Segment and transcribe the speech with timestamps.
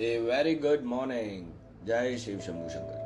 [0.00, 1.46] A very good morning
[1.86, 3.02] जय शिव शंभू शंकर।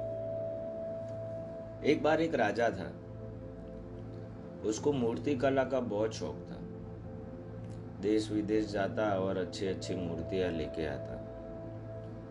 [1.86, 2.86] एक बार एक राजा था।
[4.68, 6.56] उसको मूर्ति कला का बहुत शौक था।
[8.00, 11.18] देश विदेश जाता और अच्छी अच्छी मूर्तियाँ लेके आता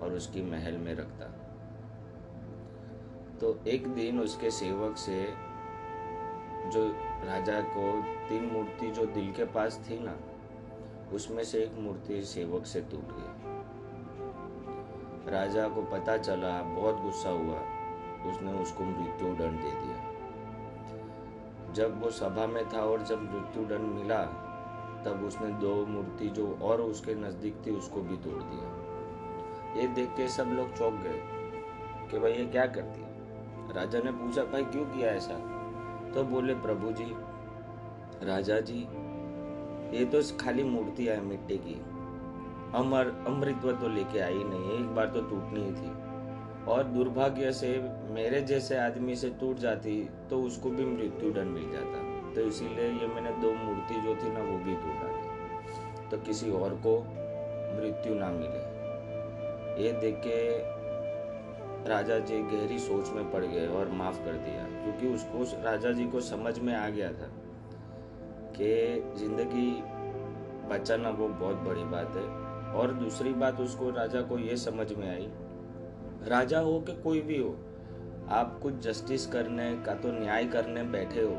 [0.02, 1.26] और उसकी महल में रखता।
[3.42, 5.26] तो एक दिन उसके सेवक से
[6.70, 6.88] जो
[7.28, 10.18] राजा को तीन मूर्ति जो दिल के पास थी ना,
[11.14, 13.57] उसमें से एक मूर्ति सेवक से टूट गई।
[15.28, 17.60] राजा को पता चला, बहुत गुस्सा हुआ।
[18.32, 20.14] उसने उसको मृत्यु दंड दे दिया।
[21.74, 24.24] जब वो सभा में था और जब मृत्यु दंड मिला,
[25.06, 30.10] तब उसने दो मूर्ति जो और उसके नज़दीक थी, उसको भी तोड़ दिया। ये देख
[30.10, 31.22] के सब लोग चौंक गए
[32.12, 33.08] कि भाई ये क्या करती है
[33.76, 35.34] राजा ने पूछा, भाई क्यों किया ऐसा?
[36.16, 37.16] तो बोले, प्रभु जी,
[38.26, 38.80] राजा जी,
[39.98, 41.97] ये तो खाली मूर्ति है मिट्टी की।
[42.78, 45.92] अमर अमृतव तो लेके आई नहीं, एक बार तो टूटनी ही थी।
[46.68, 47.70] और दुर्भाग्य से
[48.12, 49.98] मेरे जैसे आदमी से टूट जाती
[50.30, 54.32] तो उसको भी मृत्यु दंड मिल जाता। तो इसीलिए ये मैंने दो मूर्ति जो थी
[54.32, 56.98] ना, वो भी तोड़ डाली तो किसी और को
[57.74, 60.38] मृत्यु ना मिले। ये देख के
[61.90, 66.06] राजा जी गहरी सोच में पड़ गए और माफ़ कर दिया, क्योंकि उसको, राजा जी
[66.06, 67.30] को समझ में आ गया था
[68.58, 68.70] कि
[69.18, 69.70] ज़िंदगी
[70.70, 72.26] बचाना वो बहुत बड़ी बात है।
[72.74, 75.28] और दूसरी बात उसको राजा को ये समझ में आई,
[76.30, 77.56] राजा हो कि कोई भी हो,
[78.30, 81.36] आप कुछ जस्टिस करने का तो न्याय करने बैठे हो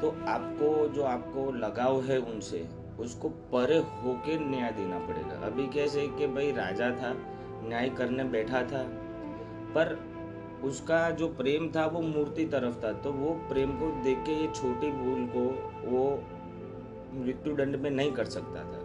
[0.00, 2.66] तो आपको जो आपको लगाव है उनसे,
[3.00, 7.12] उसको परे होके न्याय देना पड़ेगा। अभी कैसे कि भाई राजा था,
[7.64, 8.82] न्याय करने बैठा था,
[9.74, 9.98] पर
[10.64, 14.46] उसका जो प्रेम था वो मूर्ति तरफ़ था तो वो प्रेम को देख के ये
[14.54, 15.44] छोटी भूल को
[15.86, 16.04] वो
[17.14, 18.80] मृत्यु दंड में नहीं कर सकता था।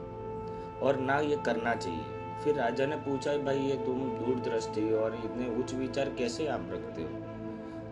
[0.84, 2.06] और ना ये करना चाहिए।
[2.44, 7.02] फिर राजा ने पूछा भाई, ये तुम दूरदृष्टि और इतने उच्च विचार कैसे आप रखते
[7.02, 7.09] हो?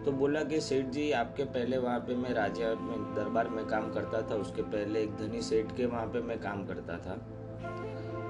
[0.05, 3.91] तो बोला कि, सेठ जी, आपके पहले वहाँ पे मैं राजा में, दरबार में काम
[3.91, 7.15] करता था। उसके पहले एक धनी सेठ के वहाँ पे मैं काम करता था।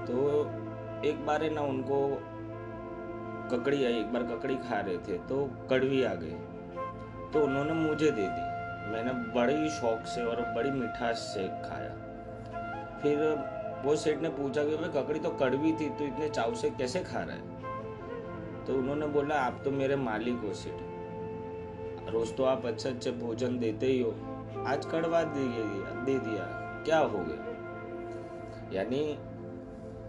[0.04, 0.44] तो
[1.04, 2.22] एक बार है ना, उनको
[3.56, 6.36] ककड़ी आई, एक बार ककड़ी खा रहे थे तो कड़वी आ गई।
[7.32, 8.52] तो उन्होंने मुझे दे दी।
[8.92, 11.90] मैंने बड़ी शौक से और बड़ी मिठास से खाया।
[13.02, 13.18] फिर
[13.84, 17.18] वो सेठ ने पूछा कि ककड़ी तो कड़वी थी तो इतने चाव से कैसे खा
[17.18, 17.52] रहा है?
[18.64, 20.74] तो उन्होंने बोला, आप तो मेरे मालिक हो सेठ।
[22.12, 24.14] रोज तो आप अच्छे अच्छे भोजन देते ही हो।
[24.66, 26.44] आज कड़वा दे दिया दे दिया।
[26.84, 27.48] क्या हो गया?
[28.72, 29.18] यानी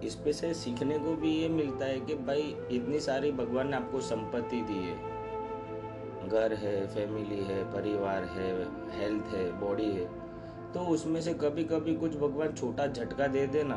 [0.08, 3.78] इस पे से सीखने को भी ये मिलता है कि भाई, इतनी सारी भगवान ने
[3.78, 5.14] आपको संपत्ति दी है।
[6.30, 8.64] घर है फैमिली है, परिवार है
[9.00, 10.23] हेल्थ है बॉडी है।
[10.74, 13.76] तो उसमें से कभी कभी कुछ भगवान छोटा झटका दे देना।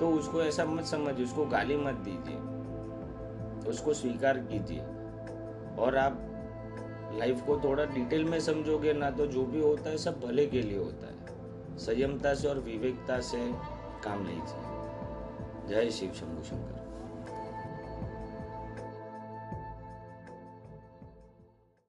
[0.00, 2.36] तो उसको ऐसा मत समझिए, उसको गाली मत दीजिए।
[3.70, 4.80] उसको स्वीकार कीजिए।
[5.78, 6.20] और आप
[7.14, 10.62] लाइफ को थोड़ा डिटेल में समझोगे ना तो जो भी होता है, सब भले के
[10.62, 11.14] लिए होता है।
[11.78, 13.52] संयमता से और विवेकता से
[14.04, 14.74] काम लीजिए
[15.68, 16.83] जय शिव शंभु शंकर।